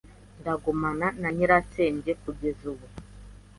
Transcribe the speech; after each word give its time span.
Ndagumana 0.39 1.07
na 1.21 1.29
nyirasenge 1.35 2.11
kugeza 2.23 2.63
ubu. 2.71 2.85